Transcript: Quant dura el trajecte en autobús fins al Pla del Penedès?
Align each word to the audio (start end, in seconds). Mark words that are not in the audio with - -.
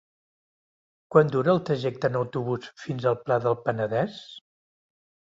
Quant 1.15 1.27
dura 1.35 1.51
el 1.51 1.59
trajecte 1.67 2.09
en 2.11 2.17
autobús 2.19 2.65
fins 2.85 3.05
al 3.11 3.19
Pla 3.27 3.37
del 3.43 3.57
Penedès? 3.67 4.17